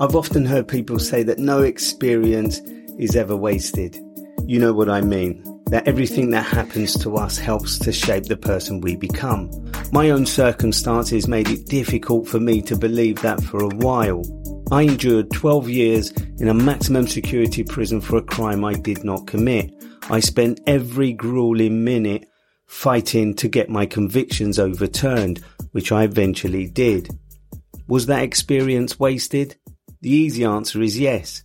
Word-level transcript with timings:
I've 0.00 0.14
often 0.14 0.44
heard 0.44 0.68
people 0.68 1.00
say 1.00 1.24
that 1.24 1.40
no 1.40 1.62
experience 1.62 2.60
is 3.00 3.16
ever 3.16 3.36
wasted. 3.36 3.98
You 4.46 4.60
know 4.60 4.72
what 4.72 4.88
I 4.88 5.00
mean. 5.00 5.42
That 5.70 5.88
everything 5.88 6.30
that 6.30 6.46
happens 6.46 6.94
to 7.02 7.16
us 7.16 7.36
helps 7.36 7.80
to 7.80 7.90
shape 7.90 8.24
the 8.26 8.36
person 8.36 8.80
we 8.80 8.94
become. 8.94 9.50
My 9.90 10.10
own 10.10 10.24
circumstances 10.24 11.26
made 11.26 11.48
it 11.48 11.66
difficult 11.66 12.28
for 12.28 12.38
me 12.38 12.62
to 12.62 12.76
believe 12.76 13.20
that 13.22 13.42
for 13.42 13.64
a 13.64 13.74
while. 13.74 14.22
I 14.70 14.82
endured 14.82 15.32
12 15.32 15.68
years 15.68 16.12
in 16.38 16.46
a 16.46 16.54
maximum 16.54 17.08
security 17.08 17.64
prison 17.64 18.00
for 18.00 18.18
a 18.18 18.22
crime 18.22 18.64
I 18.64 18.74
did 18.74 19.02
not 19.02 19.26
commit. 19.26 19.72
I 20.10 20.20
spent 20.20 20.60
every 20.68 21.12
grueling 21.12 21.82
minute 21.82 22.24
fighting 22.66 23.34
to 23.34 23.48
get 23.48 23.68
my 23.68 23.84
convictions 23.84 24.60
overturned, 24.60 25.44
which 25.72 25.90
I 25.90 26.04
eventually 26.04 26.68
did. 26.68 27.08
Was 27.88 28.06
that 28.06 28.22
experience 28.22 29.00
wasted? 29.00 29.56
The 30.00 30.10
easy 30.10 30.44
answer 30.44 30.80
is 30.80 30.98
yes. 30.98 31.42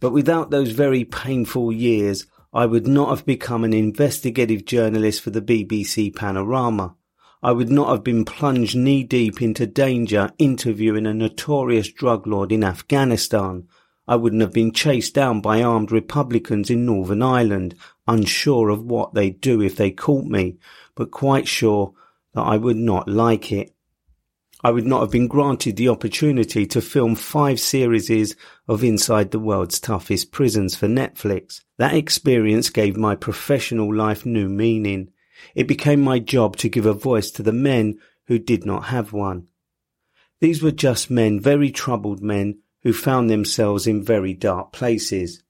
But 0.00 0.12
without 0.12 0.50
those 0.50 0.70
very 0.70 1.04
painful 1.04 1.72
years, 1.72 2.26
I 2.52 2.66
would 2.66 2.86
not 2.86 3.10
have 3.10 3.26
become 3.26 3.64
an 3.64 3.72
investigative 3.72 4.64
journalist 4.64 5.20
for 5.20 5.30
the 5.30 5.42
BBC 5.42 6.14
Panorama. 6.14 6.94
I 7.42 7.52
would 7.52 7.70
not 7.70 7.90
have 7.90 8.02
been 8.02 8.24
plunged 8.24 8.76
knee 8.76 9.04
deep 9.04 9.42
into 9.42 9.66
danger 9.66 10.30
interviewing 10.38 11.06
a 11.06 11.14
notorious 11.14 11.88
drug 11.88 12.26
lord 12.26 12.50
in 12.50 12.64
Afghanistan. 12.64 13.68
I 14.08 14.16
wouldn't 14.16 14.42
have 14.42 14.52
been 14.52 14.72
chased 14.72 15.14
down 15.14 15.40
by 15.40 15.62
armed 15.62 15.92
Republicans 15.92 16.70
in 16.70 16.86
Northern 16.86 17.22
Ireland, 17.22 17.74
unsure 18.06 18.70
of 18.70 18.82
what 18.82 19.14
they'd 19.14 19.40
do 19.40 19.60
if 19.60 19.76
they 19.76 19.90
caught 19.90 20.24
me, 20.24 20.56
but 20.94 21.10
quite 21.10 21.46
sure 21.46 21.92
that 22.34 22.42
I 22.42 22.56
would 22.56 22.76
not 22.76 23.08
like 23.08 23.52
it. 23.52 23.74
I 24.64 24.72
would 24.72 24.86
not 24.86 25.02
have 25.02 25.10
been 25.12 25.28
granted 25.28 25.76
the 25.76 25.88
opportunity 25.88 26.66
to 26.66 26.80
film 26.80 27.14
five 27.14 27.60
series 27.60 28.34
of 28.66 28.82
Inside 28.82 29.30
the 29.30 29.38
World's 29.38 29.78
Toughest 29.78 30.32
Prisons 30.32 30.74
for 30.74 30.88
Netflix. 30.88 31.60
That 31.76 31.94
experience 31.94 32.68
gave 32.68 32.96
my 32.96 33.14
professional 33.14 33.94
life 33.94 34.26
new 34.26 34.48
meaning. 34.48 35.12
It 35.54 35.68
became 35.68 36.00
my 36.00 36.18
job 36.18 36.56
to 36.56 36.68
give 36.68 36.86
a 36.86 36.92
voice 36.92 37.30
to 37.32 37.44
the 37.44 37.52
men 37.52 38.00
who 38.26 38.40
did 38.40 38.66
not 38.66 38.86
have 38.86 39.12
one. 39.12 39.46
These 40.40 40.60
were 40.60 40.72
just 40.72 41.08
men, 41.08 41.38
very 41.38 41.70
troubled 41.70 42.20
men, 42.20 42.58
who 42.82 42.92
found 42.92 43.30
themselves 43.30 43.86
in 43.86 44.02
very 44.02 44.34
dark 44.34 44.72
places. 44.72 45.42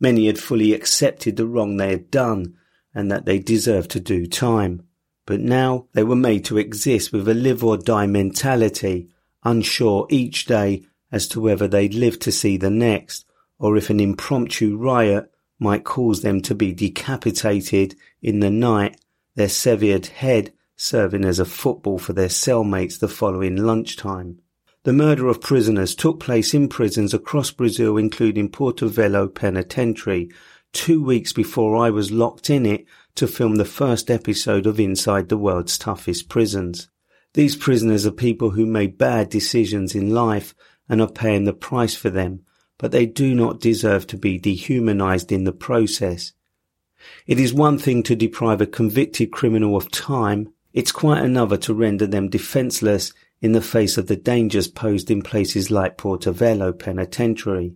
Many 0.00 0.26
had 0.26 0.38
fully 0.38 0.72
accepted 0.72 1.36
the 1.36 1.46
wrong 1.46 1.76
they 1.76 1.90
had 1.90 2.10
done 2.10 2.54
and 2.94 3.10
that 3.10 3.26
they 3.26 3.38
deserved 3.38 3.90
to 3.90 4.00
do 4.00 4.26
time 4.26 4.84
but 5.26 5.40
now 5.40 5.86
they 5.92 6.02
were 6.02 6.16
made 6.16 6.44
to 6.44 6.58
exist 6.58 7.12
with 7.12 7.28
a 7.28 7.34
live 7.34 7.62
or 7.62 7.76
die 7.76 8.06
mentality, 8.06 9.08
unsure 9.44 10.06
each 10.10 10.46
day 10.46 10.82
as 11.10 11.28
to 11.28 11.40
whether 11.40 11.68
they'd 11.68 11.94
live 11.94 12.18
to 12.18 12.32
see 12.32 12.56
the 12.56 12.70
next, 12.70 13.26
or 13.58 13.76
if 13.76 13.90
an 13.90 14.00
impromptu 14.00 14.76
riot 14.76 15.30
might 15.58 15.84
cause 15.84 16.22
them 16.22 16.40
to 16.40 16.54
be 16.54 16.72
decapitated 16.72 17.94
in 18.20 18.40
the 18.40 18.50
night, 18.50 18.98
their 19.36 19.48
severed 19.48 20.06
head 20.06 20.52
serving 20.76 21.24
as 21.24 21.38
a 21.38 21.44
football 21.44 21.98
for 21.98 22.12
their 22.12 22.28
cellmates 22.28 22.98
the 22.98 23.08
following 23.08 23.56
lunchtime. 23.56 24.38
The 24.84 24.92
murder 24.92 25.28
of 25.28 25.40
prisoners 25.40 25.94
took 25.94 26.18
place 26.18 26.54
in 26.54 26.68
prisons 26.68 27.14
across 27.14 27.52
Brazil, 27.52 27.96
including 27.96 28.48
Porto 28.48 28.88
Velho 28.88 29.32
Penitentiary, 29.32 30.30
two 30.72 31.02
weeks 31.02 31.32
before 31.32 31.76
I 31.76 31.90
was 31.90 32.10
locked 32.10 32.50
in 32.50 32.66
it 32.66 32.84
to 33.14 33.26
film 33.26 33.56
the 33.56 33.64
first 33.64 34.10
episode 34.10 34.66
of 34.66 34.80
Inside 34.80 35.28
the 35.28 35.36
World's 35.36 35.76
Toughest 35.76 36.28
Prisons. 36.28 36.88
These 37.34 37.56
prisoners 37.56 38.06
are 38.06 38.12
people 38.12 38.50
who 38.50 38.66
made 38.66 38.98
bad 38.98 39.28
decisions 39.28 39.94
in 39.94 40.14
life 40.14 40.54
and 40.88 41.00
are 41.00 41.10
paying 41.10 41.44
the 41.44 41.52
price 41.52 41.94
for 41.94 42.10
them, 42.10 42.40
but 42.78 42.90
they 42.90 43.06
do 43.06 43.34
not 43.34 43.60
deserve 43.60 44.06
to 44.08 44.16
be 44.16 44.38
dehumanized 44.38 45.30
in 45.30 45.44
the 45.44 45.52
process. 45.52 46.32
It 47.26 47.38
is 47.38 47.52
one 47.52 47.78
thing 47.78 48.02
to 48.04 48.16
deprive 48.16 48.60
a 48.60 48.66
convicted 48.66 49.30
criminal 49.30 49.76
of 49.76 49.90
time, 49.90 50.52
it's 50.72 50.92
quite 50.92 51.22
another 51.22 51.56
to 51.58 51.74
render 51.74 52.06
them 52.06 52.28
defenseless 52.28 53.12
in 53.40 53.52
the 53.52 53.60
face 53.60 53.98
of 53.98 54.06
the 54.06 54.16
dangers 54.16 54.68
posed 54.68 55.10
in 55.10 55.20
places 55.20 55.70
like 55.70 55.98
Porto 55.98 56.32
Velho 56.32 56.72
Penitentiary. 56.78 57.74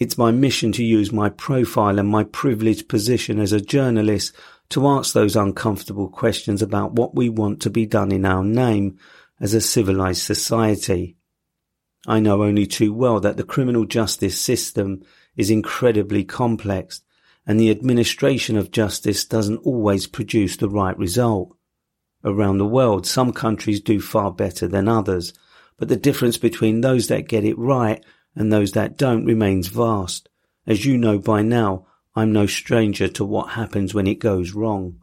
It's 0.00 0.16
my 0.16 0.30
mission 0.30 0.72
to 0.72 0.84
use 0.84 1.12
my 1.12 1.28
profile 1.28 1.98
and 1.98 2.08
my 2.08 2.24
privileged 2.24 2.88
position 2.88 3.38
as 3.38 3.52
a 3.52 3.60
journalist 3.60 4.34
to 4.70 4.88
ask 4.88 5.12
those 5.12 5.36
uncomfortable 5.36 6.08
questions 6.08 6.62
about 6.62 6.94
what 6.94 7.14
we 7.14 7.28
want 7.28 7.60
to 7.62 7.70
be 7.70 7.84
done 7.84 8.10
in 8.10 8.24
our 8.24 8.42
name 8.42 8.98
as 9.40 9.52
a 9.52 9.60
civilized 9.60 10.22
society. 10.22 11.18
I 12.06 12.18
know 12.18 12.42
only 12.42 12.66
too 12.66 12.94
well 12.94 13.20
that 13.20 13.36
the 13.36 13.44
criminal 13.44 13.84
justice 13.84 14.40
system 14.40 15.02
is 15.36 15.50
incredibly 15.50 16.24
complex 16.24 17.02
and 17.46 17.60
the 17.60 17.70
administration 17.70 18.56
of 18.56 18.70
justice 18.70 19.26
doesn't 19.26 19.58
always 19.66 20.06
produce 20.06 20.56
the 20.56 20.70
right 20.70 20.96
result. 20.96 21.54
Around 22.24 22.56
the 22.56 22.66
world, 22.66 23.06
some 23.06 23.34
countries 23.34 23.80
do 23.80 24.00
far 24.00 24.32
better 24.32 24.66
than 24.66 24.88
others, 24.88 25.34
but 25.76 25.88
the 25.88 25.96
difference 25.96 26.38
between 26.38 26.80
those 26.80 27.08
that 27.08 27.28
get 27.28 27.44
it 27.44 27.58
right 27.58 28.02
and 28.34 28.52
those 28.52 28.72
that 28.72 28.96
don't 28.96 29.24
remains 29.24 29.68
vast. 29.68 30.28
As 30.66 30.84
you 30.84 30.96
know 30.96 31.18
by 31.18 31.42
now, 31.42 31.86
I'm 32.14 32.32
no 32.32 32.46
stranger 32.46 33.08
to 33.08 33.24
what 33.24 33.50
happens 33.50 33.94
when 33.94 34.06
it 34.06 34.18
goes 34.18 34.52
wrong. 34.52 35.00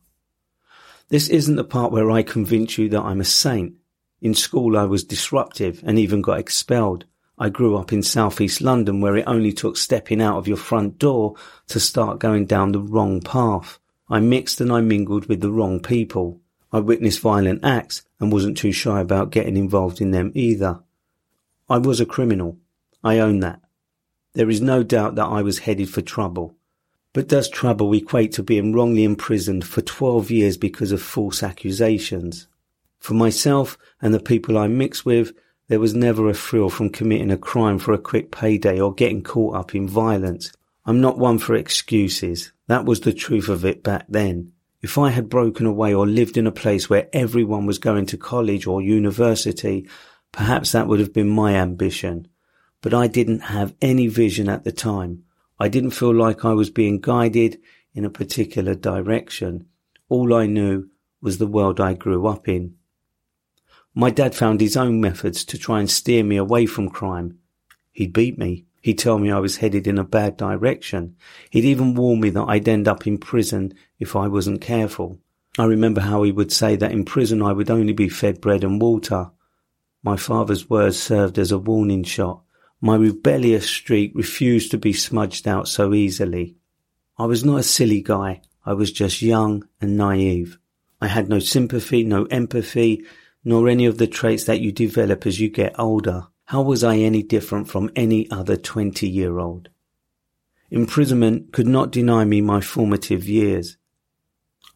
This 1.09 1.29
isn't 1.29 1.55
the 1.55 1.63
part 1.63 1.91
where 1.91 2.11
I 2.11 2.21
convince 2.21 2.77
you 2.77 2.89
that 2.89 3.01
I'm 3.01 3.21
a 3.21 3.25
saint. 3.25 3.73
In 4.21 4.33
school 4.33 4.77
I 4.77 4.85
was 4.85 5.03
disruptive 5.03 5.81
and 5.85 5.97
even 5.97 6.21
got 6.21 6.39
expelled. 6.39 7.05
I 7.37 7.49
grew 7.49 7.77
up 7.77 7.93
in 7.93 8.01
southeast 8.01 8.61
London 8.61 8.99
where 8.99 9.15
it 9.15 9.27
only 9.27 9.53
took 9.53 9.77
stepping 9.77 10.21
out 10.21 10.37
of 10.37 10.47
your 10.47 10.57
front 10.57 10.97
door 10.97 11.35
to 11.67 11.79
start 11.79 12.19
going 12.19 12.45
down 12.45 12.71
the 12.71 12.81
wrong 12.81 13.21
path. 13.21 13.79
I 14.09 14.19
mixed 14.19 14.59
and 14.59 14.71
I 14.71 14.81
mingled 14.81 15.27
with 15.27 15.41
the 15.41 15.51
wrong 15.51 15.79
people. 15.79 16.41
I 16.73 16.79
witnessed 16.79 17.21
violent 17.21 17.63
acts 17.63 18.03
and 18.19 18.31
wasn't 18.31 18.57
too 18.57 18.71
shy 18.71 18.99
about 18.99 19.31
getting 19.31 19.55
involved 19.55 20.01
in 20.01 20.11
them 20.11 20.31
either. 20.33 20.81
I 21.69 21.77
was 21.77 22.01
a 22.01 22.05
criminal. 22.05 22.57
I 23.07 23.19
own 23.19 23.39
that. 23.39 23.61
There 24.33 24.49
is 24.49 24.59
no 24.59 24.83
doubt 24.83 25.15
that 25.15 25.27
I 25.27 25.41
was 25.41 25.59
headed 25.59 25.89
for 25.89 26.01
trouble. 26.01 26.57
But 27.13 27.29
does 27.29 27.49
trouble 27.49 27.93
equate 27.93 28.33
to 28.33 28.43
being 28.43 28.73
wrongly 28.73 29.05
imprisoned 29.05 29.65
for 29.65 29.81
12 29.81 30.29
years 30.29 30.57
because 30.57 30.91
of 30.91 31.01
false 31.01 31.41
accusations? 31.41 32.47
For 32.99 33.13
myself 33.13 33.77
and 34.01 34.13
the 34.13 34.19
people 34.19 34.57
I 34.57 34.67
mix 34.67 35.05
with, 35.05 35.31
there 35.69 35.79
was 35.79 35.95
never 35.95 36.27
a 36.27 36.33
thrill 36.33 36.69
from 36.69 36.89
committing 36.89 37.31
a 37.31 37.37
crime 37.37 37.79
for 37.79 37.93
a 37.93 37.97
quick 37.97 38.29
payday 38.29 38.77
or 38.77 38.93
getting 38.93 39.23
caught 39.23 39.55
up 39.55 39.73
in 39.73 39.87
violence. 39.87 40.51
I'm 40.85 40.99
not 40.99 41.17
one 41.17 41.39
for 41.39 41.55
excuses. 41.55 42.51
That 42.67 42.83
was 42.83 42.99
the 42.99 43.13
truth 43.13 43.47
of 43.47 43.63
it 43.63 43.83
back 43.83 44.05
then. 44.09 44.51
If 44.81 44.97
I 44.97 45.11
had 45.11 45.29
broken 45.29 45.65
away 45.65 45.93
or 45.93 46.05
lived 46.05 46.37
in 46.37 46.45
a 46.45 46.51
place 46.51 46.89
where 46.89 47.07
everyone 47.13 47.65
was 47.65 47.79
going 47.79 48.05
to 48.07 48.17
college 48.17 48.67
or 48.67 48.81
university, 48.81 49.87
perhaps 50.33 50.73
that 50.73 50.87
would 50.87 50.99
have 50.99 51.13
been 51.13 51.29
my 51.29 51.55
ambition. 51.55 52.27
But 52.81 52.93
I 52.93 53.07
didn't 53.07 53.39
have 53.39 53.75
any 53.81 54.07
vision 54.07 54.49
at 54.49 54.63
the 54.63 54.71
time. 54.71 55.23
I 55.59 55.67
didn't 55.67 55.91
feel 55.91 56.13
like 56.13 56.45
I 56.45 56.53
was 56.53 56.69
being 56.69 57.01
guided 57.01 57.59
in 57.93 58.05
a 58.05 58.09
particular 58.09 58.75
direction. 58.75 59.65
All 60.09 60.33
I 60.33 60.45
knew 60.45 60.89
was 61.21 61.37
the 61.37 61.47
world 61.47 61.79
I 61.81 61.93
grew 61.93 62.27
up 62.27 62.47
in. 62.47 62.75
My 63.95 64.11
dad 64.11 64.35
found 64.35 64.61
his 64.61 64.77
own 64.77 65.01
methods 65.01 65.43
to 65.45 65.57
try 65.57 65.79
and 65.79 65.89
steer 65.89 66.23
me 66.23 66.37
away 66.37 66.67
from 66.67 66.89
crime. 66.89 67.39
He'd 67.91 68.13
beat 68.13 68.37
me. 68.37 68.65
He'd 68.81 68.99
tell 68.99 69.17
me 69.17 69.31
I 69.31 69.39
was 69.39 69.57
headed 69.57 69.87
in 69.87 69.97
a 69.97 70.03
bad 70.03 70.37
direction. 70.37 71.15
He'd 71.49 71.65
even 71.65 71.95
warn 71.95 72.21
me 72.21 72.29
that 72.29 72.45
I'd 72.47 72.69
end 72.69 72.87
up 72.87 73.07
in 73.07 73.17
prison 73.17 73.73
if 73.99 74.15
I 74.15 74.27
wasn't 74.27 74.61
careful. 74.61 75.19
I 75.57 75.65
remember 75.65 76.01
how 76.01 76.21
he 76.21 76.31
would 76.31 76.51
say 76.51 76.75
that 76.75 76.91
in 76.91 77.03
prison 77.03 77.41
I 77.41 77.53
would 77.53 77.71
only 77.71 77.93
be 77.93 78.07
fed 78.07 78.39
bread 78.39 78.63
and 78.63 78.79
water. 78.79 79.31
My 80.03 80.15
father's 80.15 80.69
words 80.69 81.01
served 81.01 81.39
as 81.39 81.51
a 81.51 81.57
warning 81.57 82.03
shot. 82.03 82.43
My 82.79 82.95
rebellious 82.95 83.67
streak 83.67 84.11
refused 84.13 84.71
to 84.71 84.77
be 84.77 84.93
smudged 84.93 85.47
out 85.47 85.67
so 85.67 85.93
easily. 85.93 86.55
I 87.17 87.25
was 87.25 87.43
not 87.43 87.59
a 87.59 87.63
silly 87.63 88.01
guy. 88.01 88.41
I 88.65 88.73
was 88.73 88.91
just 88.91 89.21
young 89.21 89.67
and 89.81 89.97
naive. 89.97 90.59
I 91.01 91.07
had 91.07 91.29
no 91.29 91.39
sympathy, 91.39 92.03
no 92.03 92.25
empathy, 92.25 93.03
nor 93.43 93.67
any 93.67 93.85
of 93.85 93.97
the 93.97 94.07
traits 94.07 94.43
that 94.43 94.59
you 94.59 94.71
develop 94.71 95.25
as 95.25 95.39
you 95.39 95.49
get 95.49 95.79
older. 95.79 96.27
How 96.45 96.61
was 96.61 96.83
I 96.83 96.97
any 96.97 97.23
different 97.23 97.67
from 97.67 97.89
any 97.95 98.29
other 98.29 98.57
20 98.57 99.07
year 99.07 99.39
old? 99.39 99.69
Imprisonment 100.69 101.53
could 101.53 101.67
not 101.67 101.91
deny 101.91 102.25
me 102.25 102.41
my 102.41 102.61
formative 102.61 103.27
years. 103.27 103.77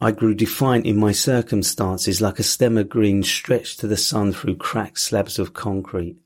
I 0.00 0.10
grew 0.10 0.34
defiant 0.34 0.86
in 0.86 0.98
my 0.98 1.12
circumstances 1.12 2.20
like 2.20 2.38
a 2.38 2.42
stem 2.42 2.76
of 2.78 2.88
green 2.88 3.22
stretched 3.22 3.78
to 3.80 3.86
the 3.86 3.96
sun 3.96 4.32
through 4.32 4.56
cracked 4.56 4.98
slabs 4.98 5.38
of 5.38 5.52
concrete. 5.52 6.16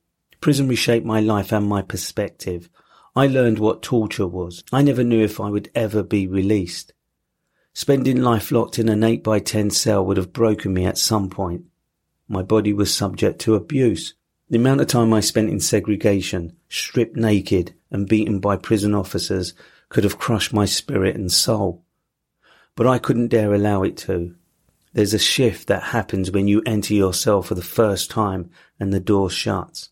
Prison 0.40 0.68
reshaped 0.68 1.06
my 1.06 1.20
life 1.20 1.52
and 1.52 1.66
my 1.66 1.82
perspective. 1.82 2.68
I 3.14 3.26
learned 3.26 3.58
what 3.58 3.82
torture 3.82 4.26
was. 4.26 4.62
I 4.72 4.82
never 4.82 5.02
knew 5.02 5.22
if 5.22 5.40
I 5.40 5.48
would 5.48 5.70
ever 5.74 6.02
be 6.02 6.26
released. 6.26 6.92
Spending 7.72 8.22
life 8.22 8.50
locked 8.50 8.78
in 8.78 8.88
an 8.88 9.04
8 9.04 9.22
by 9.22 9.38
10 9.38 9.70
cell 9.70 10.04
would 10.04 10.16
have 10.16 10.32
broken 10.32 10.72
me 10.72 10.84
at 10.86 10.98
some 10.98 11.28
point. 11.28 11.64
My 12.28 12.42
body 12.42 12.72
was 12.72 12.92
subject 12.92 13.38
to 13.40 13.54
abuse. 13.54 14.14
The 14.48 14.58
amount 14.58 14.80
of 14.80 14.86
time 14.86 15.12
I 15.12 15.20
spent 15.20 15.50
in 15.50 15.60
segregation, 15.60 16.56
stripped 16.68 17.16
naked 17.16 17.74
and 17.90 18.08
beaten 18.08 18.38
by 18.38 18.56
prison 18.56 18.94
officers 18.94 19.54
could 19.88 20.04
have 20.04 20.18
crushed 20.18 20.52
my 20.52 20.64
spirit 20.64 21.16
and 21.16 21.32
soul. 21.32 21.84
But 22.74 22.86
I 22.86 22.98
couldn't 22.98 23.28
dare 23.28 23.54
allow 23.54 23.82
it 23.82 23.96
to. 23.98 24.34
There's 24.92 25.14
a 25.14 25.18
shift 25.18 25.68
that 25.68 25.82
happens 25.82 26.30
when 26.30 26.48
you 26.48 26.62
enter 26.64 26.94
your 26.94 27.12
cell 27.12 27.42
for 27.42 27.54
the 27.54 27.62
first 27.62 28.10
time 28.10 28.50
and 28.80 28.92
the 28.92 29.00
door 29.00 29.30
shuts. 29.30 29.90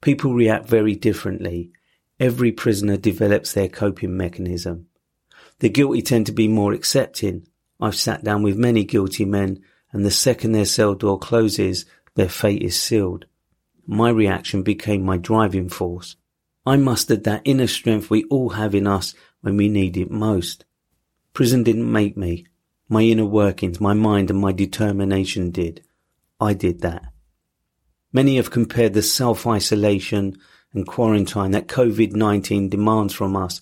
People 0.00 0.34
react 0.34 0.66
very 0.66 0.94
differently. 0.94 1.72
Every 2.18 2.52
prisoner 2.52 2.96
develops 2.96 3.52
their 3.52 3.68
coping 3.68 4.16
mechanism. 4.16 4.86
The 5.58 5.68
guilty 5.68 6.02
tend 6.02 6.26
to 6.26 6.32
be 6.32 6.48
more 6.48 6.72
accepting. 6.72 7.46
I've 7.80 7.96
sat 7.96 8.24
down 8.24 8.42
with 8.42 8.56
many 8.56 8.84
guilty 8.84 9.24
men 9.24 9.62
and 9.92 10.04
the 10.04 10.10
second 10.10 10.52
their 10.52 10.64
cell 10.64 10.94
door 10.94 11.18
closes, 11.18 11.84
their 12.14 12.28
fate 12.28 12.62
is 12.62 12.80
sealed. 12.80 13.26
My 13.86 14.10
reaction 14.10 14.62
became 14.62 15.04
my 15.04 15.16
driving 15.16 15.68
force. 15.68 16.16
I 16.64 16.76
mustered 16.76 17.24
that 17.24 17.42
inner 17.44 17.66
strength 17.66 18.10
we 18.10 18.24
all 18.24 18.50
have 18.50 18.74
in 18.74 18.86
us 18.86 19.14
when 19.40 19.56
we 19.56 19.68
need 19.68 19.96
it 19.96 20.10
most. 20.10 20.64
Prison 21.32 21.62
didn't 21.62 21.90
make 21.90 22.16
me. 22.16 22.46
My 22.88 23.02
inner 23.02 23.24
workings, 23.24 23.80
my 23.80 23.94
mind 23.94 24.30
and 24.30 24.38
my 24.38 24.52
determination 24.52 25.50
did. 25.50 25.82
I 26.40 26.54
did 26.54 26.80
that. 26.80 27.04
Many 28.12 28.36
have 28.36 28.50
compared 28.50 28.94
the 28.94 29.02
self-isolation 29.02 30.36
and 30.72 30.86
quarantine 30.86 31.52
that 31.52 31.68
COVID-19 31.68 32.70
demands 32.70 33.14
from 33.14 33.36
us 33.36 33.60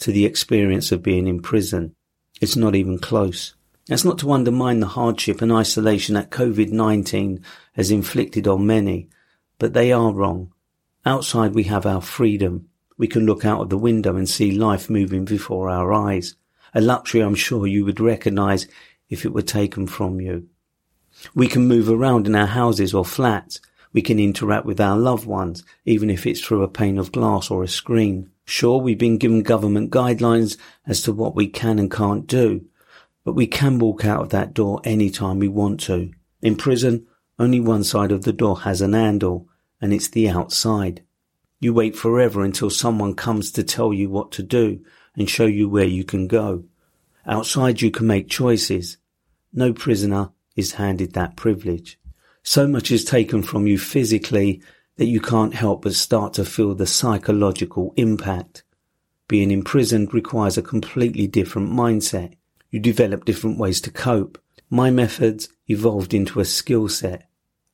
to 0.00 0.12
the 0.12 0.24
experience 0.24 0.92
of 0.92 1.02
being 1.02 1.26
in 1.26 1.42
prison. 1.42 1.94
It's 2.40 2.56
not 2.56 2.74
even 2.74 2.98
close. 2.98 3.54
That's 3.88 4.04
not 4.04 4.18
to 4.18 4.32
undermine 4.32 4.80
the 4.80 4.86
hardship 4.86 5.42
and 5.42 5.50
isolation 5.50 6.14
that 6.14 6.30
COVID-19 6.30 7.42
has 7.72 7.90
inflicted 7.90 8.46
on 8.46 8.66
many, 8.66 9.08
but 9.58 9.72
they 9.72 9.92
are 9.92 10.12
wrong. 10.12 10.52
Outside 11.06 11.54
we 11.54 11.64
have 11.64 11.86
our 11.86 12.02
freedom. 12.02 12.68
We 12.98 13.08
can 13.08 13.24
look 13.26 13.44
out 13.44 13.62
of 13.62 13.70
the 13.70 13.78
window 13.78 14.16
and 14.16 14.28
see 14.28 14.52
life 14.52 14.90
moving 14.90 15.24
before 15.24 15.70
our 15.70 15.92
eyes. 15.92 16.34
A 16.74 16.80
luxury 16.80 17.20
I'm 17.20 17.34
sure 17.34 17.66
you 17.66 17.84
would 17.84 17.98
recognize 17.98 18.68
if 19.08 19.24
it 19.24 19.32
were 19.32 19.42
taken 19.42 19.86
from 19.86 20.20
you. 20.20 20.48
We 21.34 21.48
can 21.48 21.66
move 21.66 21.88
around 21.88 22.26
in 22.26 22.34
our 22.34 22.46
houses 22.46 22.92
or 22.92 23.04
flats. 23.04 23.60
We 23.92 24.02
can 24.02 24.18
interact 24.18 24.66
with 24.66 24.80
our 24.80 24.96
loved 24.96 25.26
ones, 25.26 25.64
even 25.84 26.10
if 26.10 26.26
it's 26.26 26.40
through 26.40 26.62
a 26.62 26.68
pane 26.68 26.98
of 26.98 27.12
glass 27.12 27.50
or 27.50 27.62
a 27.62 27.68
screen. 27.68 28.30
Sure, 28.44 28.80
we've 28.80 28.98
been 28.98 29.18
given 29.18 29.42
government 29.42 29.90
guidelines 29.90 30.56
as 30.86 31.02
to 31.02 31.12
what 31.12 31.34
we 31.34 31.46
can 31.46 31.78
and 31.78 31.90
can't 31.90 32.26
do, 32.26 32.64
but 33.24 33.34
we 33.34 33.46
can 33.46 33.78
walk 33.78 34.04
out 34.04 34.22
of 34.22 34.30
that 34.30 34.54
door 34.54 34.80
any 34.84 35.10
time 35.10 35.38
we 35.38 35.48
want 35.48 35.80
to. 35.80 36.10
In 36.42 36.56
prison, 36.56 37.06
only 37.38 37.60
one 37.60 37.84
side 37.84 38.12
of 38.12 38.24
the 38.24 38.32
door 38.32 38.60
has 38.60 38.80
an 38.80 38.92
handle, 38.92 39.48
and 39.80 39.92
it's 39.92 40.08
the 40.08 40.28
outside. 40.28 41.02
You 41.60 41.74
wait 41.74 41.96
forever 41.96 42.44
until 42.44 42.70
someone 42.70 43.14
comes 43.14 43.50
to 43.52 43.64
tell 43.64 43.92
you 43.92 44.08
what 44.08 44.32
to 44.32 44.42
do 44.42 44.80
and 45.16 45.28
show 45.28 45.46
you 45.46 45.68
where 45.68 45.84
you 45.84 46.04
can 46.04 46.26
go. 46.26 46.64
Outside 47.26 47.82
you 47.82 47.90
can 47.90 48.06
make 48.06 48.30
choices. 48.30 48.96
No 49.52 49.72
prisoner 49.72 50.30
is 50.56 50.72
handed 50.72 51.12
that 51.12 51.36
privilege. 51.36 51.98
So 52.42 52.66
much 52.66 52.90
is 52.90 53.04
taken 53.04 53.42
from 53.42 53.66
you 53.66 53.78
physically 53.78 54.62
that 54.96 55.06
you 55.06 55.20
can't 55.20 55.54
help 55.54 55.82
but 55.82 55.94
start 55.94 56.34
to 56.34 56.44
feel 56.44 56.74
the 56.74 56.86
psychological 56.86 57.92
impact. 57.96 58.64
Being 59.28 59.50
imprisoned 59.50 60.12
requires 60.14 60.56
a 60.56 60.62
completely 60.62 61.26
different 61.26 61.70
mindset. 61.70 62.34
You 62.70 62.80
develop 62.80 63.24
different 63.24 63.58
ways 63.58 63.80
to 63.82 63.90
cope. 63.90 64.42
My 64.70 64.90
methods 64.90 65.48
evolved 65.68 66.14
into 66.14 66.40
a 66.40 66.44
skill 66.44 66.88
set. 66.88 67.28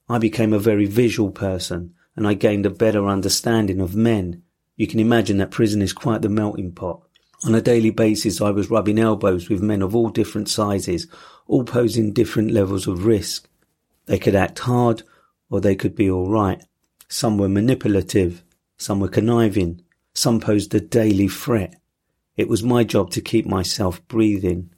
I 0.08 0.18
became 0.18 0.52
a 0.52 0.58
very 0.58 0.86
visual 0.86 1.30
person 1.30 1.94
and 2.16 2.26
I 2.26 2.34
gained 2.34 2.66
a 2.66 2.70
better 2.70 3.06
understanding 3.06 3.80
of 3.80 3.96
men. 3.96 4.42
You 4.76 4.86
can 4.86 5.00
imagine 5.00 5.38
that 5.38 5.50
prison 5.50 5.80
is 5.82 5.92
quite 5.92 6.22
the 6.22 6.28
melting 6.28 6.72
pot. 6.72 7.02
On 7.44 7.54
a 7.54 7.60
daily 7.60 7.90
basis, 7.90 8.40
I 8.40 8.50
was 8.50 8.70
rubbing 8.70 8.98
elbows 8.98 9.48
with 9.48 9.62
men 9.62 9.82
of 9.82 9.94
all 9.94 10.08
different 10.08 10.48
sizes, 10.48 11.06
all 11.46 11.64
posing 11.64 12.12
different 12.12 12.50
levels 12.50 12.86
of 12.86 13.04
risk. 13.04 13.48
They 14.06 14.18
could 14.18 14.34
act 14.34 14.60
hard 14.60 15.02
or 15.50 15.60
they 15.60 15.74
could 15.74 15.94
be 15.94 16.10
all 16.10 16.28
right. 16.28 16.62
Some 17.08 17.38
were 17.38 17.48
manipulative. 17.48 18.42
Some 18.76 19.00
were 19.00 19.08
conniving. 19.08 19.82
Some 20.14 20.40
posed 20.40 20.74
a 20.74 20.80
daily 20.80 21.28
threat. 21.28 21.76
It 22.36 22.48
was 22.48 22.62
my 22.62 22.84
job 22.84 23.10
to 23.12 23.20
keep 23.20 23.46
myself 23.46 24.06
breathing. 24.08 24.70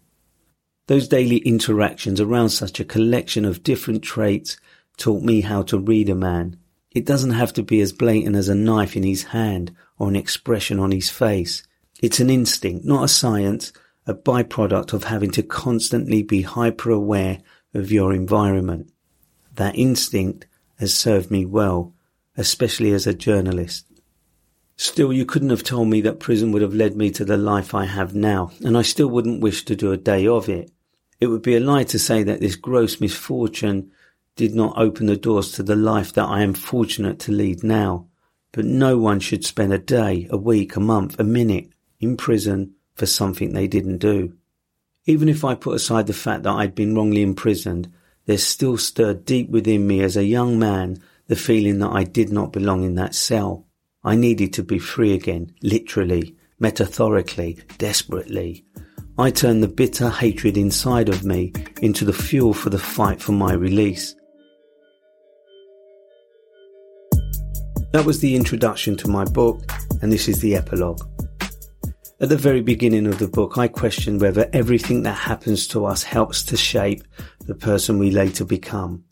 Those 0.86 1.08
daily 1.08 1.38
interactions 1.38 2.20
around 2.20 2.50
such 2.50 2.78
a 2.78 2.84
collection 2.84 3.44
of 3.44 3.62
different 3.62 4.02
traits 4.02 4.56
taught 4.96 5.22
me 5.22 5.40
how 5.40 5.62
to 5.62 5.78
read 5.78 6.08
a 6.08 6.14
man. 6.14 6.58
It 6.92 7.04
doesn't 7.04 7.32
have 7.32 7.52
to 7.54 7.62
be 7.62 7.80
as 7.80 7.92
blatant 7.92 8.36
as 8.36 8.48
a 8.48 8.54
knife 8.54 8.96
in 8.96 9.02
his 9.02 9.24
hand 9.24 9.74
or 9.98 10.08
an 10.08 10.16
expression 10.16 10.78
on 10.78 10.92
his 10.92 11.10
face. 11.10 11.62
It's 12.00 12.20
an 12.20 12.30
instinct, 12.30 12.84
not 12.84 13.04
a 13.04 13.08
science, 13.08 13.72
a 14.06 14.14
byproduct 14.14 14.92
of 14.92 15.04
having 15.04 15.30
to 15.32 15.42
constantly 15.42 16.22
be 16.22 16.42
hyper 16.42 16.90
aware 16.90 17.40
of 17.74 17.90
your 17.90 18.12
environment. 18.12 18.92
That 19.56 19.76
instinct 19.76 20.46
has 20.78 20.94
served 20.94 21.30
me 21.30 21.44
well, 21.44 21.92
especially 22.36 22.92
as 22.92 23.06
a 23.06 23.14
journalist. 23.14 23.86
Still, 24.76 25.12
you 25.12 25.24
couldn't 25.24 25.50
have 25.50 25.62
told 25.62 25.88
me 25.88 26.02
that 26.02 26.20
prison 26.20 26.52
would 26.52 26.60
have 26.62 26.74
led 26.74 26.96
me 26.96 27.10
to 27.12 27.24
the 27.24 27.38
life 27.38 27.74
I 27.74 27.86
have 27.86 28.14
now, 28.14 28.52
and 28.62 28.76
I 28.76 28.82
still 28.82 29.08
wouldn't 29.08 29.40
wish 29.40 29.64
to 29.64 29.76
do 29.76 29.92
a 29.92 29.96
day 29.96 30.26
of 30.26 30.48
it. 30.48 30.70
It 31.18 31.28
would 31.28 31.40
be 31.40 31.56
a 31.56 31.60
lie 31.60 31.84
to 31.84 31.98
say 31.98 32.22
that 32.22 32.40
this 32.40 32.56
gross 32.56 33.00
misfortune 33.00 33.90
did 34.36 34.54
not 34.54 34.76
open 34.76 35.06
the 35.06 35.16
doors 35.16 35.52
to 35.52 35.62
the 35.62 35.76
life 35.76 36.12
that 36.12 36.26
I 36.26 36.42
am 36.42 36.52
fortunate 36.52 37.18
to 37.20 37.32
lead 37.32 37.64
now. 37.64 38.06
But 38.52 38.66
no 38.66 38.98
one 38.98 39.20
should 39.20 39.46
spend 39.46 39.72
a 39.72 39.78
day, 39.78 40.28
a 40.30 40.36
week, 40.36 40.76
a 40.76 40.80
month, 40.80 41.18
a 41.18 41.24
minute 41.24 41.70
in 42.00 42.18
prison 42.18 42.74
for 42.94 43.06
something 43.06 43.52
they 43.52 43.66
didn't 43.66 43.98
do. 43.98 44.34
Even 45.06 45.30
if 45.30 45.42
I 45.42 45.54
put 45.54 45.76
aside 45.76 46.06
the 46.06 46.12
fact 46.12 46.42
that 46.42 46.52
I'd 46.52 46.74
been 46.74 46.94
wrongly 46.94 47.22
imprisoned, 47.22 47.90
there 48.26 48.38
still 48.38 48.76
stirred 48.76 49.24
deep 49.24 49.48
within 49.48 49.86
me 49.86 50.02
as 50.02 50.16
a 50.16 50.24
young 50.24 50.58
man 50.58 50.98
the 51.28 51.36
feeling 51.36 51.78
that 51.78 51.90
I 51.90 52.04
did 52.04 52.30
not 52.30 52.52
belong 52.52 52.84
in 52.84 52.94
that 52.96 53.14
cell. 53.14 53.66
I 54.04 54.14
needed 54.14 54.52
to 54.54 54.62
be 54.62 54.78
free 54.78 55.14
again, 55.14 55.52
literally, 55.62 56.36
metaphorically, 56.60 57.58
desperately. 57.78 58.64
I 59.18 59.30
turned 59.30 59.62
the 59.62 59.68
bitter 59.68 60.10
hatred 60.10 60.56
inside 60.56 61.08
of 61.08 61.24
me 61.24 61.52
into 61.80 62.04
the 62.04 62.12
fuel 62.12 62.52
for 62.52 62.70
the 62.70 62.78
fight 62.78 63.20
for 63.20 63.32
my 63.32 63.54
release. 63.54 64.14
That 67.92 68.04
was 68.04 68.20
the 68.20 68.36
introduction 68.36 68.96
to 68.98 69.08
my 69.08 69.24
book, 69.24 69.62
and 70.02 70.12
this 70.12 70.28
is 70.28 70.40
the 70.40 70.54
epilogue. 70.54 71.00
At 72.18 72.30
the 72.30 72.38
very 72.38 72.62
beginning 72.62 73.06
of 73.06 73.18
the 73.18 73.28
book, 73.28 73.58
I 73.58 73.68
questioned 73.68 74.22
whether 74.22 74.48
everything 74.50 75.02
that 75.02 75.18
happens 75.18 75.68
to 75.68 75.84
us 75.84 76.02
helps 76.02 76.42
to 76.44 76.56
shape 76.56 77.04
the 77.40 77.54
person 77.54 77.98
we 77.98 78.10
later 78.10 78.42
become. 78.42 79.04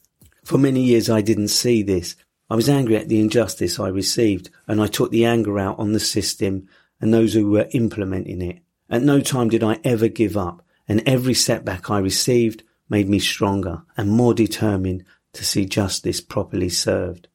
For 0.43 0.57
many 0.57 0.81
years, 0.81 1.11
I 1.11 1.21
didn't 1.21 1.49
see 1.49 1.83
this. 1.83 2.17
I 2.49 2.55
was 2.55 2.71
angry 2.71 2.97
at 2.97 3.11
the 3.11 3.21
injustice 3.21 3.79
I 3.79 3.89
received, 3.89 4.49
and 4.67 4.81
I 4.81 4.87
took 4.87 5.11
the 5.11 5.27
anger 5.27 5.59
out 5.59 5.79
on 5.79 5.93
the 5.93 6.01
system 6.01 6.67
and 6.99 7.13
those 7.13 7.35
who 7.35 7.51
were 7.51 7.69
implementing 7.73 8.41
it. 8.41 8.61
At 8.89 9.03
no 9.03 9.21
time 9.21 9.51
did 9.51 9.63
I 9.63 9.81
ever 9.85 10.09
give 10.09 10.39
up, 10.39 10.65
and 10.89 11.03
every 11.05 11.35
setback 11.35 11.91
I 11.91 11.99
received 11.99 12.63
made 12.89 13.11
me 13.11 13.19
stronger 13.19 13.83
and 13.99 14.09
more 14.11 14.33
determined 14.33 15.05
to 15.35 15.45
see 15.45 15.67
justice 15.67 16.23
properly 16.23 16.71
served. 16.71 17.29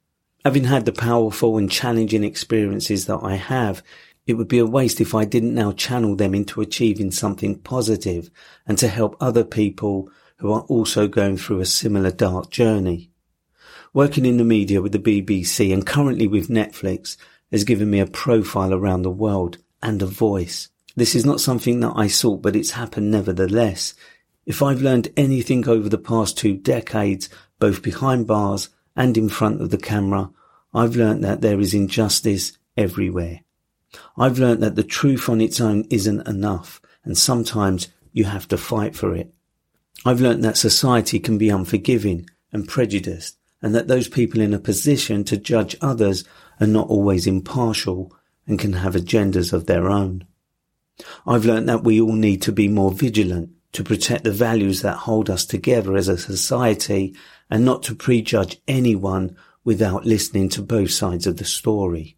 Having 0.45 0.63
had 0.63 0.85
the 0.85 0.93
powerful 0.93 1.57
and 1.57 1.69
challenging 1.69 2.23
experiences 2.23 3.05
that 3.07 3.19
I 3.21 3.35
have, 3.35 3.83
it 4.29 4.35
would 4.35 4.47
be 4.47 4.59
a 4.59 4.65
waste 4.65 5.01
if 5.01 5.15
I 5.15 5.25
didn't 5.25 5.55
now 5.55 5.71
channel 5.71 6.15
them 6.15 6.35
into 6.35 6.61
achieving 6.61 7.11
something 7.11 7.59
positive 7.59 8.29
and 8.67 8.77
to 8.77 8.87
help 8.87 9.17
other 9.19 9.43
people 9.43 10.09
who 10.37 10.51
are 10.51 10.61
also 10.61 11.07
going 11.07 11.37
through 11.37 11.59
a 11.59 11.65
similar 11.65 12.11
dark 12.11 12.49
journey. 12.49 13.11
Working 13.93 14.25
in 14.25 14.37
the 14.37 14.43
media 14.43 14.81
with 14.81 14.91
the 14.91 14.99
BBC 14.99 15.73
and 15.73 15.85
currently 15.85 16.27
with 16.27 16.47
Netflix 16.47 17.17
has 17.51 17.63
given 17.63 17.89
me 17.89 17.99
a 17.99 18.05
profile 18.05 18.73
around 18.73 19.01
the 19.01 19.09
world 19.09 19.57
and 19.81 20.01
a 20.01 20.05
voice. 20.05 20.69
This 20.95 21.15
is 21.15 21.25
not 21.25 21.41
something 21.41 21.79
that 21.79 21.93
I 21.95 22.07
sought, 22.07 22.41
but 22.41 22.55
it's 22.55 22.71
happened 22.71 23.09
nevertheless. 23.09 23.95
If 24.45 24.61
I've 24.61 24.81
learned 24.81 25.09
anything 25.17 25.67
over 25.67 25.89
the 25.89 25.97
past 25.97 26.37
two 26.37 26.55
decades, 26.55 27.29
both 27.57 27.81
behind 27.81 28.27
bars 28.27 28.69
and 28.95 29.17
in 29.17 29.29
front 29.29 29.61
of 29.61 29.69
the 29.71 29.77
camera, 29.77 30.29
I've 30.73 30.95
learned 30.95 31.23
that 31.23 31.41
there 31.41 31.59
is 31.59 31.73
injustice 31.73 32.57
everywhere. 32.77 33.41
I've 34.17 34.39
learnt 34.39 34.59
that 34.61 34.75
the 34.75 34.83
truth 34.83 35.29
on 35.29 35.41
its 35.41 35.59
own 35.59 35.85
isn't 35.89 36.27
enough, 36.27 36.81
and 37.03 37.17
sometimes 37.17 37.87
you 38.11 38.25
have 38.25 38.47
to 38.49 38.57
fight 38.57 38.95
for 38.95 39.15
it. 39.15 39.33
I've 40.05 40.21
learnt 40.21 40.41
that 40.43 40.57
society 40.57 41.19
can 41.19 41.37
be 41.37 41.49
unforgiving 41.49 42.29
and 42.51 42.67
prejudiced, 42.67 43.37
and 43.61 43.75
that 43.75 43.87
those 43.87 44.07
people 44.07 44.41
in 44.41 44.53
a 44.53 44.59
position 44.59 45.23
to 45.25 45.37
judge 45.37 45.75
others 45.81 46.23
are 46.59 46.67
not 46.67 46.87
always 46.87 47.27
impartial 47.27 48.15
and 48.47 48.59
can 48.59 48.73
have 48.73 48.95
agendas 48.95 49.53
of 49.53 49.65
their 49.65 49.89
own. 49.89 50.25
I've 51.25 51.45
learnt 51.45 51.67
that 51.67 51.83
we 51.83 51.99
all 52.01 52.13
need 52.13 52.41
to 52.43 52.51
be 52.51 52.67
more 52.67 52.91
vigilant 52.91 53.51
to 53.73 53.83
protect 53.83 54.23
the 54.23 54.31
values 54.31 54.81
that 54.81 54.97
hold 54.97 55.29
us 55.29 55.45
together 55.45 55.95
as 55.95 56.07
a 56.07 56.17
society 56.17 57.15
and 57.49 57.63
not 57.63 57.83
to 57.83 57.95
prejudge 57.95 58.59
anyone 58.67 59.35
without 59.63 60.05
listening 60.05 60.49
to 60.49 60.61
both 60.61 60.91
sides 60.91 61.27
of 61.27 61.37
the 61.37 61.45
story. 61.45 62.17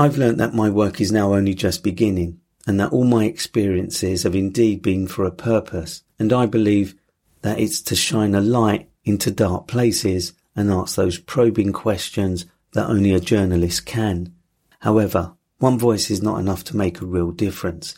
I've 0.00 0.16
learnt 0.16 0.38
that 0.38 0.54
my 0.54 0.70
work 0.70 0.98
is 0.98 1.12
now 1.12 1.34
only 1.34 1.52
just 1.52 1.84
beginning 1.84 2.40
and 2.66 2.80
that 2.80 2.90
all 2.90 3.04
my 3.04 3.26
experiences 3.26 4.22
have 4.22 4.34
indeed 4.34 4.80
been 4.80 5.06
for 5.06 5.26
a 5.26 5.30
purpose. 5.30 6.02
And 6.18 6.32
I 6.32 6.46
believe 6.46 6.94
that 7.42 7.60
it's 7.60 7.82
to 7.82 7.94
shine 7.94 8.34
a 8.34 8.40
light 8.40 8.88
into 9.04 9.30
dark 9.30 9.68
places 9.68 10.32
and 10.56 10.70
ask 10.70 10.96
those 10.96 11.18
probing 11.18 11.74
questions 11.74 12.46
that 12.72 12.88
only 12.88 13.12
a 13.12 13.20
journalist 13.20 13.84
can. 13.84 14.32
However, 14.78 15.34
one 15.58 15.78
voice 15.78 16.10
is 16.10 16.22
not 16.22 16.40
enough 16.40 16.64
to 16.64 16.78
make 16.78 17.02
a 17.02 17.06
real 17.06 17.30
difference. 17.30 17.94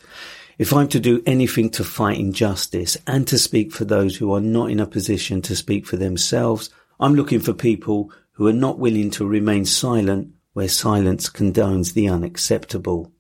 If 0.59 0.73
I'm 0.73 0.89
to 0.89 0.99
do 0.99 1.23
anything 1.25 1.71
to 1.71 1.85
fight 1.85 2.19
injustice 2.19 2.97
and 3.07 3.29
to 3.29 3.39
speak 3.39 3.71
for 3.71 3.85
those 3.85 4.17
who 4.17 4.35
are 4.35 4.41
not 4.41 4.73
in 4.73 4.81
a 4.81 4.87
position 4.89 5.41
to 5.43 5.55
speak 5.55 5.87
for 5.87 5.99
themselves, 5.99 6.69
I'm 6.99 7.15
looking 7.15 7.39
for 7.39 7.53
people 7.53 8.11
who 8.33 8.49
are 8.49 8.53
not 8.53 8.81
willing 8.81 9.11
to 9.13 9.25
remain 9.25 9.65
silent 9.67 10.32
where 10.53 10.69
silence 10.69 11.29
condones 11.29 11.95
the 11.95 12.09
unacceptable. 12.09 13.13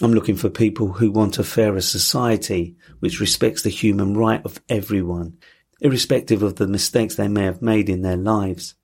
I'm 0.00 0.12
looking 0.12 0.36
for 0.36 0.48
people 0.48 0.92
who 0.92 1.10
want 1.10 1.38
a 1.38 1.44
fairer 1.44 1.80
society 1.80 2.76
which 3.00 3.20
respects 3.20 3.62
the 3.62 3.70
human 3.70 4.16
right 4.16 4.44
of 4.44 4.62
everyone, 4.68 5.38
irrespective 5.80 6.42
of 6.42 6.56
the 6.56 6.66
mistakes 6.66 7.16
they 7.16 7.28
may 7.28 7.44
have 7.44 7.62
made 7.62 7.88
in 7.88 8.02
their 8.02 8.16
lives. 8.16 8.74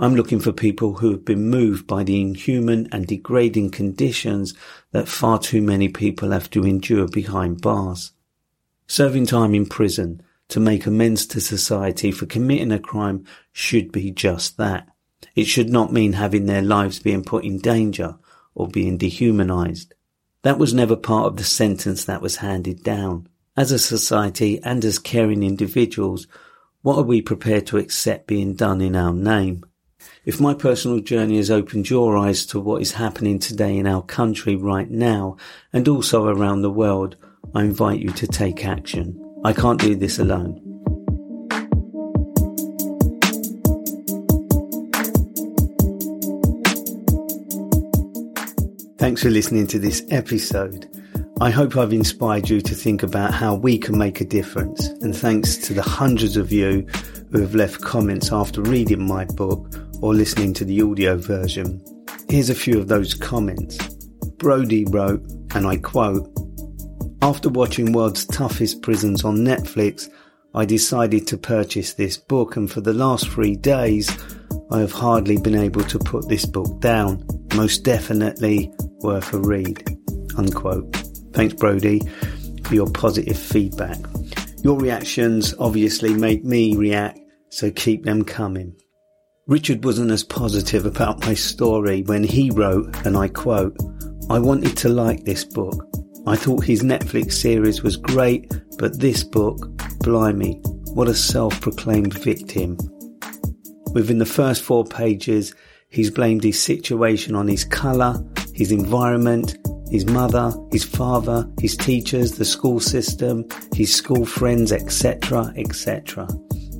I'm 0.00 0.16
looking 0.16 0.40
for 0.40 0.52
people 0.52 0.94
who 0.94 1.12
have 1.12 1.24
been 1.24 1.48
moved 1.48 1.86
by 1.86 2.02
the 2.02 2.20
inhuman 2.20 2.88
and 2.90 3.06
degrading 3.06 3.70
conditions 3.70 4.54
that 4.90 5.08
far 5.08 5.38
too 5.38 5.62
many 5.62 5.88
people 5.88 6.32
have 6.32 6.50
to 6.50 6.64
endure 6.64 7.06
behind 7.06 7.60
bars. 7.60 8.12
Serving 8.88 9.26
time 9.26 9.54
in 9.54 9.66
prison 9.66 10.22
to 10.48 10.60
make 10.60 10.86
amends 10.86 11.26
to 11.26 11.40
society 11.40 12.10
for 12.10 12.26
committing 12.26 12.72
a 12.72 12.78
crime 12.78 13.24
should 13.52 13.92
be 13.92 14.10
just 14.10 14.56
that. 14.56 14.88
It 15.34 15.46
should 15.46 15.70
not 15.70 15.92
mean 15.92 16.14
having 16.14 16.46
their 16.46 16.62
lives 16.62 17.00
being 17.00 17.24
put 17.24 17.44
in 17.44 17.58
danger 17.58 18.16
or 18.54 18.68
being 18.68 18.98
dehumanized. 18.98 19.94
That 20.42 20.58
was 20.58 20.74
never 20.74 20.96
part 20.96 21.26
of 21.26 21.36
the 21.36 21.44
sentence 21.44 22.04
that 22.04 22.22
was 22.22 22.36
handed 22.36 22.82
down. 22.82 23.28
As 23.56 23.72
a 23.72 23.78
society 23.78 24.60
and 24.62 24.84
as 24.84 24.98
caring 24.98 25.42
individuals, 25.42 26.26
what 26.82 26.96
are 26.96 27.02
we 27.02 27.20
prepared 27.20 27.66
to 27.68 27.78
accept 27.78 28.28
being 28.28 28.54
done 28.54 28.80
in 28.80 28.94
our 28.94 29.12
name? 29.12 29.64
If 30.24 30.40
my 30.40 30.54
personal 30.54 31.00
journey 31.00 31.38
has 31.38 31.50
opened 31.50 31.90
your 31.90 32.16
eyes 32.16 32.46
to 32.46 32.60
what 32.60 32.82
is 32.82 32.92
happening 32.92 33.38
today 33.38 33.76
in 33.76 33.86
our 33.86 34.02
country 34.02 34.54
right 34.54 34.88
now 34.88 35.36
and 35.72 35.88
also 35.88 36.26
around 36.26 36.62
the 36.62 36.70
world, 36.70 37.16
I 37.54 37.62
invite 37.62 38.00
you 38.00 38.10
to 38.10 38.26
take 38.26 38.64
action. 38.64 39.18
I 39.44 39.52
can't 39.52 39.80
do 39.80 39.96
this 39.96 40.18
alone. 40.18 40.67
Thanks 48.98 49.22
for 49.22 49.30
listening 49.30 49.68
to 49.68 49.78
this 49.78 50.04
episode. 50.10 50.88
I 51.40 51.50
hope 51.50 51.76
I've 51.76 51.92
inspired 51.92 52.48
you 52.48 52.60
to 52.60 52.74
think 52.74 53.04
about 53.04 53.32
how 53.32 53.54
we 53.54 53.78
can 53.78 53.96
make 53.96 54.20
a 54.20 54.24
difference. 54.24 54.88
And 54.88 55.16
thanks 55.16 55.56
to 55.58 55.72
the 55.72 55.82
hundreds 55.82 56.36
of 56.36 56.50
you 56.50 56.84
who 57.30 57.40
have 57.40 57.54
left 57.54 57.80
comments 57.80 58.32
after 58.32 58.60
reading 58.60 59.06
my 59.06 59.24
book 59.24 59.72
or 60.02 60.14
listening 60.14 60.52
to 60.54 60.64
the 60.64 60.82
audio 60.82 61.16
version. 61.16 61.80
Here's 62.28 62.50
a 62.50 62.56
few 62.56 62.76
of 62.76 62.88
those 62.88 63.14
comments. 63.14 63.78
Brody 64.38 64.84
wrote, 64.86 65.22
and 65.54 65.64
I 65.64 65.76
quote, 65.76 66.28
After 67.22 67.48
watching 67.48 67.92
World's 67.92 68.24
Toughest 68.24 68.82
Prisons 68.82 69.24
on 69.24 69.36
Netflix, 69.36 70.10
I 70.56 70.64
decided 70.64 71.24
to 71.28 71.38
purchase 71.38 71.94
this 71.94 72.16
book 72.16 72.56
and 72.56 72.68
for 72.68 72.80
the 72.80 72.94
last 72.94 73.28
three 73.28 73.54
days, 73.54 74.10
I 74.70 74.80
have 74.80 74.92
hardly 74.92 75.38
been 75.38 75.56
able 75.56 75.84
to 75.84 75.98
put 75.98 76.28
this 76.28 76.44
book 76.44 76.80
down. 76.80 77.26
Most 77.54 77.84
definitely 77.84 78.70
worth 79.00 79.32
a 79.32 79.38
read. 79.38 79.82
Unquote. 80.36 80.94
Thanks, 81.32 81.54
Brody, 81.54 82.00
for 82.64 82.74
your 82.74 82.90
positive 82.90 83.38
feedback. 83.38 83.98
Your 84.62 84.78
reactions 84.78 85.54
obviously 85.58 86.14
make 86.14 86.44
me 86.44 86.76
react, 86.76 87.18
so 87.50 87.70
keep 87.70 88.04
them 88.04 88.24
coming. 88.24 88.74
Richard 89.46 89.84
wasn't 89.84 90.10
as 90.10 90.24
positive 90.24 90.84
about 90.84 91.24
my 91.24 91.32
story 91.32 92.02
when 92.02 92.22
he 92.22 92.50
wrote, 92.50 92.94
and 93.06 93.16
I 93.16 93.28
quote, 93.28 93.76
I 94.28 94.38
wanted 94.38 94.76
to 94.78 94.90
like 94.90 95.24
this 95.24 95.44
book. 95.44 95.88
I 96.26 96.36
thought 96.36 96.64
his 96.64 96.82
Netflix 96.82 97.32
series 97.32 97.82
was 97.82 97.96
great, 97.96 98.52
but 98.78 99.00
this 99.00 99.24
book, 99.24 99.66
blimey, 100.00 100.60
what 100.92 101.08
a 101.08 101.14
self-proclaimed 101.14 102.12
victim. 102.12 102.76
Within 103.98 104.18
the 104.18 104.26
first 104.26 104.62
four 104.62 104.84
pages, 104.84 105.56
he's 105.88 106.08
blamed 106.08 106.44
his 106.44 106.62
situation 106.62 107.34
on 107.34 107.48
his 107.48 107.64
colour, 107.64 108.24
his 108.54 108.70
environment, 108.70 109.58
his 109.90 110.06
mother, 110.06 110.52
his 110.70 110.84
father, 110.84 111.50
his 111.60 111.76
teachers, 111.76 112.38
the 112.38 112.44
school 112.44 112.78
system, 112.78 113.44
his 113.74 113.92
school 113.92 114.24
friends, 114.24 114.70
etc., 114.70 115.52
etc. 115.56 116.28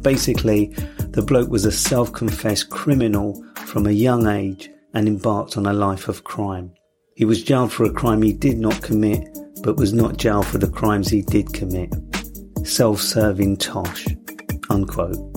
Basically, 0.01 0.67
the 1.11 1.25
bloke 1.27 1.51
was 1.51 1.65
a 1.65 1.73
self-confessed 1.73 2.71
criminal 2.71 3.45
from 3.67 3.89
a 3.89 3.91
young 3.91 4.29
age 4.29 4.71
and 4.95 5.09
embarked 5.09 5.57
on 5.57 5.67
a 5.67 5.73
life 5.73 6.07
of 6.07 6.23
crime. 6.23 6.73
He 7.17 7.25
was 7.25 7.43
jailed 7.43 7.73
for 7.73 7.83
a 7.83 7.93
crime 7.93 8.23
he 8.23 8.33
did 8.33 8.59
not 8.59 8.81
commit, 8.81 9.27
but 9.65 9.77
was 9.77 9.93
not 9.93 10.19
jailed 10.19 10.47
for 10.47 10.59
the 10.59 10.71
crimes 10.71 11.09
he 11.09 11.23
did 11.23 11.53
commit. 11.53 11.93
Self-serving 12.63 13.57
tosh. 13.57 14.07
Unquote. 14.71 15.28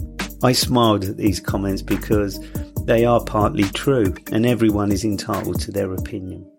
I 0.43 0.53
smiled 0.53 1.05
at 1.05 1.17
these 1.17 1.39
comments 1.39 1.81
because 1.81 2.39
they 2.85 3.05
are 3.05 3.23
partly 3.23 3.63
true, 3.63 4.15
and 4.31 4.45
everyone 4.45 4.91
is 4.91 5.05
entitled 5.05 5.61
to 5.61 5.71
their 5.71 5.93
opinion. 5.93 6.49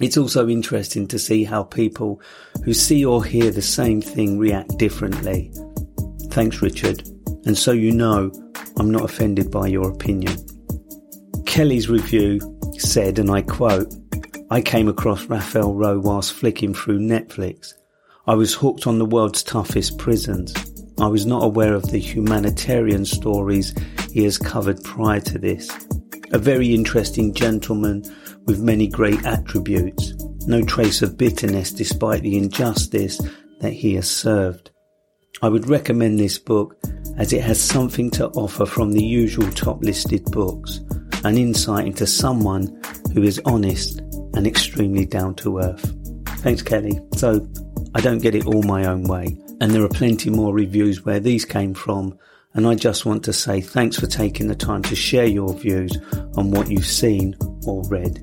It's 0.00 0.16
also 0.16 0.48
interesting 0.48 1.06
to 1.08 1.18
see 1.18 1.44
how 1.44 1.64
people 1.64 2.20
who 2.64 2.74
see 2.74 3.04
or 3.04 3.24
hear 3.24 3.50
the 3.50 3.62
same 3.62 4.00
thing 4.00 4.38
react 4.38 4.78
differently. 4.78 5.52
Thanks, 6.30 6.62
Richard. 6.62 7.08
And 7.46 7.56
so 7.56 7.72
you 7.72 7.92
know, 7.92 8.32
I'm 8.76 8.90
not 8.90 9.04
offended 9.04 9.50
by 9.50 9.68
your 9.68 9.90
opinion. 9.90 10.36
Kelly's 11.46 11.88
review 11.88 12.40
said, 12.78 13.18
and 13.18 13.30
I 13.30 13.42
quote, 13.42 13.92
I 14.50 14.60
came 14.60 14.88
across 14.88 15.26
Raphael 15.26 15.74
Rowe 15.74 16.00
whilst 16.00 16.32
flicking 16.32 16.74
through 16.74 16.98
Netflix. 17.00 17.74
I 18.26 18.34
was 18.34 18.54
hooked 18.54 18.86
on 18.86 18.98
the 18.98 19.06
world's 19.06 19.42
toughest 19.42 19.98
prisons. 19.98 20.52
I 20.98 21.08
was 21.08 21.26
not 21.26 21.42
aware 21.42 21.74
of 21.74 21.90
the 21.90 21.98
humanitarian 21.98 23.04
stories 23.04 23.74
he 24.12 24.22
has 24.24 24.38
covered 24.38 24.82
prior 24.84 25.20
to 25.20 25.38
this. 25.38 25.68
A 26.32 26.38
very 26.38 26.72
interesting 26.72 27.34
gentleman 27.34 28.04
with 28.46 28.60
many 28.62 28.86
great 28.86 29.24
attributes, 29.24 30.14
no 30.46 30.62
trace 30.62 31.02
of 31.02 31.18
bitterness 31.18 31.72
despite 31.72 32.22
the 32.22 32.36
injustice 32.36 33.20
that 33.60 33.72
he 33.72 33.94
has 33.94 34.08
served. 34.10 34.70
I 35.42 35.48
would 35.48 35.68
recommend 35.68 36.18
this 36.18 36.38
book 36.38 36.76
as 37.16 37.32
it 37.32 37.42
has 37.42 37.60
something 37.60 38.10
to 38.12 38.28
offer 38.28 38.66
from 38.66 38.92
the 38.92 39.04
usual 39.04 39.50
top 39.50 39.82
listed 39.82 40.24
books, 40.26 40.80
an 41.24 41.36
insight 41.36 41.86
into 41.86 42.06
someone 42.06 42.80
who 43.12 43.22
is 43.22 43.40
honest 43.44 44.00
and 44.34 44.46
extremely 44.46 45.06
down 45.06 45.34
to 45.36 45.58
earth. 45.58 45.96
Thanks, 46.38 46.62
Kelly. 46.62 47.00
So, 47.16 47.46
I 47.94 48.00
don't 48.00 48.18
get 48.18 48.34
it 48.34 48.46
all 48.46 48.62
my 48.62 48.86
own 48.86 49.04
way, 49.04 49.36
and 49.64 49.72
there 49.72 49.82
are 49.82 49.88
plenty 49.88 50.28
more 50.28 50.52
reviews 50.52 51.06
where 51.06 51.18
these 51.18 51.46
came 51.46 51.72
from, 51.72 52.18
and 52.52 52.66
I 52.66 52.74
just 52.74 53.06
want 53.06 53.24
to 53.24 53.32
say 53.32 53.62
thanks 53.62 53.98
for 53.98 54.06
taking 54.06 54.46
the 54.46 54.54
time 54.54 54.82
to 54.82 54.94
share 54.94 55.24
your 55.24 55.54
views 55.54 55.90
on 56.36 56.50
what 56.50 56.70
you've 56.70 56.84
seen 56.84 57.34
or 57.66 57.82
read. 57.88 58.16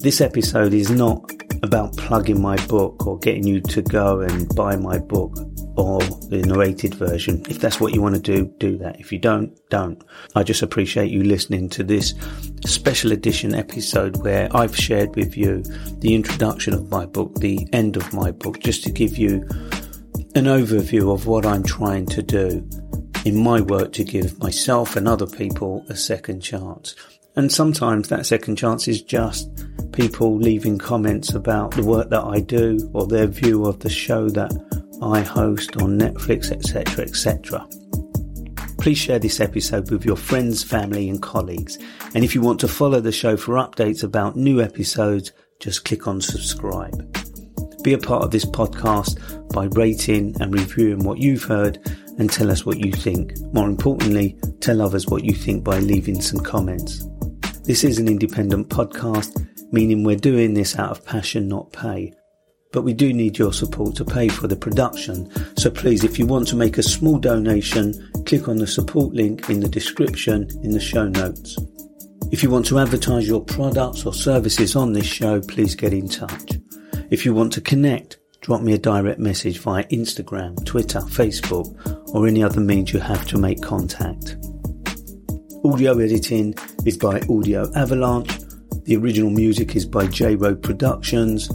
This 0.00 0.20
episode 0.20 0.74
is 0.74 0.90
not 0.90 1.24
about 1.62 1.96
plugging 1.96 2.42
my 2.42 2.56
book 2.66 3.06
or 3.06 3.18
getting 3.20 3.46
you 3.46 3.62
to 3.62 3.80
go 3.80 4.20
and 4.20 4.46
buy 4.54 4.76
my 4.76 4.98
book 4.98 5.34
or 5.78 6.00
the 6.28 6.44
narrated 6.46 6.96
version. 6.96 7.42
If 7.48 7.58
that's 7.58 7.80
what 7.80 7.94
you 7.94 8.02
want 8.02 8.16
to 8.16 8.20
do, 8.20 8.52
do 8.58 8.76
that. 8.76 9.00
If 9.00 9.10
you 9.10 9.18
don't, 9.18 9.58
don't. 9.70 10.04
I 10.34 10.42
just 10.42 10.60
appreciate 10.60 11.10
you 11.10 11.22
listening 11.22 11.70
to 11.70 11.82
this 11.82 12.12
special 12.66 13.12
edition 13.12 13.54
episode 13.54 14.22
where 14.22 14.54
I've 14.54 14.76
shared 14.76 15.16
with 15.16 15.34
you 15.34 15.62
the 16.00 16.14
introduction 16.14 16.74
of 16.74 16.90
my 16.90 17.06
book, 17.06 17.36
the 17.36 17.66
end 17.72 17.96
of 17.96 18.12
my 18.12 18.32
book, 18.32 18.60
just 18.60 18.84
to 18.84 18.92
give 18.92 19.16
you 19.16 19.48
an 20.34 20.44
overview 20.44 21.12
of 21.12 21.26
what 21.26 21.44
I'm 21.44 21.62
trying 21.62 22.06
to 22.06 22.22
do 22.22 22.66
in 23.26 23.42
my 23.42 23.60
work 23.60 23.92
to 23.92 24.04
give 24.04 24.38
myself 24.38 24.96
and 24.96 25.06
other 25.06 25.26
people 25.26 25.84
a 25.90 25.96
second 25.96 26.40
chance. 26.40 26.94
And 27.36 27.52
sometimes 27.52 28.08
that 28.08 28.24
second 28.24 28.56
chance 28.56 28.88
is 28.88 29.02
just 29.02 29.50
people 29.92 30.36
leaving 30.38 30.78
comments 30.78 31.34
about 31.34 31.72
the 31.72 31.84
work 31.84 32.08
that 32.10 32.24
I 32.24 32.40
do 32.40 32.90
or 32.94 33.06
their 33.06 33.26
view 33.26 33.66
of 33.66 33.80
the 33.80 33.90
show 33.90 34.30
that 34.30 34.52
I 35.02 35.20
host 35.20 35.76
on 35.76 35.98
Netflix, 35.98 36.50
etc., 36.50 37.04
etc. 37.04 37.68
Please 38.78 38.98
share 38.98 39.18
this 39.18 39.38
episode 39.38 39.90
with 39.90 40.04
your 40.04 40.16
friends, 40.16 40.64
family, 40.64 41.10
and 41.10 41.22
colleagues. 41.22 41.78
And 42.14 42.24
if 42.24 42.34
you 42.34 42.40
want 42.40 42.58
to 42.60 42.68
follow 42.68 43.00
the 43.00 43.12
show 43.12 43.36
for 43.36 43.54
updates 43.54 44.02
about 44.02 44.36
new 44.36 44.62
episodes, 44.62 45.32
just 45.60 45.84
click 45.84 46.08
on 46.08 46.20
subscribe. 46.20 47.21
Be 47.82 47.94
a 47.94 47.98
part 47.98 48.22
of 48.22 48.30
this 48.30 48.44
podcast 48.44 49.52
by 49.52 49.64
rating 49.72 50.40
and 50.40 50.54
reviewing 50.54 51.04
what 51.04 51.18
you've 51.18 51.42
heard 51.42 51.78
and 52.18 52.30
tell 52.30 52.50
us 52.50 52.64
what 52.64 52.78
you 52.78 52.92
think. 52.92 53.36
More 53.52 53.68
importantly, 53.68 54.38
tell 54.60 54.80
others 54.80 55.08
what 55.08 55.24
you 55.24 55.32
think 55.32 55.64
by 55.64 55.80
leaving 55.80 56.20
some 56.20 56.40
comments. 56.40 57.04
This 57.64 57.82
is 57.82 57.98
an 57.98 58.06
independent 58.06 58.68
podcast, 58.68 59.46
meaning 59.72 60.04
we're 60.04 60.14
doing 60.14 60.54
this 60.54 60.78
out 60.78 60.90
of 60.90 61.04
passion, 61.04 61.48
not 61.48 61.72
pay. 61.72 62.12
But 62.72 62.82
we 62.82 62.94
do 62.94 63.12
need 63.12 63.36
your 63.36 63.52
support 63.52 63.96
to 63.96 64.04
pay 64.04 64.28
for 64.28 64.46
the 64.46 64.56
production. 64.56 65.30
So 65.56 65.68
please, 65.68 66.04
if 66.04 66.20
you 66.20 66.26
want 66.26 66.46
to 66.48 66.56
make 66.56 66.78
a 66.78 66.82
small 66.84 67.18
donation, 67.18 67.94
click 68.26 68.48
on 68.48 68.58
the 68.58 68.66
support 68.66 69.12
link 69.12 69.50
in 69.50 69.58
the 69.58 69.68
description 69.68 70.48
in 70.62 70.70
the 70.70 70.80
show 70.80 71.08
notes. 71.08 71.58
If 72.30 72.44
you 72.44 72.50
want 72.50 72.64
to 72.66 72.78
advertise 72.78 73.26
your 73.26 73.44
products 73.44 74.06
or 74.06 74.14
services 74.14 74.76
on 74.76 74.92
this 74.92 75.06
show, 75.06 75.40
please 75.40 75.74
get 75.74 75.92
in 75.92 76.08
touch. 76.08 76.61
If 77.12 77.26
you 77.26 77.34
want 77.34 77.52
to 77.52 77.60
connect, 77.60 78.16
drop 78.40 78.62
me 78.62 78.72
a 78.72 78.78
direct 78.78 79.20
message 79.20 79.58
via 79.58 79.84
Instagram, 79.88 80.64
Twitter, 80.64 81.00
Facebook, 81.00 81.68
or 82.14 82.26
any 82.26 82.42
other 82.42 82.62
means 82.62 82.90
you 82.90 83.00
have 83.00 83.26
to 83.26 83.36
make 83.36 83.60
contact. 83.60 84.36
Audio 85.62 85.98
editing 85.98 86.54
is 86.86 86.96
by 86.96 87.20
Audio 87.28 87.70
Avalanche. 87.76 88.32
The 88.84 88.96
original 88.96 89.28
music 89.28 89.76
is 89.76 89.84
by 89.84 90.06
J 90.06 90.36
Road 90.36 90.62
Productions. 90.62 91.48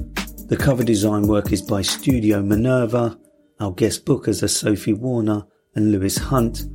The 0.46 0.58
cover 0.58 0.84
design 0.84 1.24
work 1.24 1.52
is 1.52 1.64
by 1.64 1.82
Studio 1.82 2.44
Minerva. 2.44 3.18
Our 3.60 3.72
guest 3.72 4.06
bookers 4.06 4.44
are 4.44 4.48
Sophie 4.48 4.94
Warner 4.94 5.44
and 5.74 5.92
Lewis 5.92 6.20
Hunt. 6.20 6.66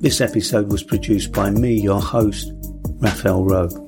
This 0.00 0.20
episode 0.20 0.72
was 0.72 0.82
produced 0.82 1.30
by 1.30 1.50
me, 1.50 1.80
your 1.80 2.02
host, 2.02 2.50
Raphael 3.00 3.44
Rowe. 3.44 3.87